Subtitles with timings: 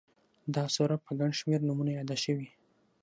[0.55, 2.47] دا سوره په گڼ شمېر نومونو ياده شوې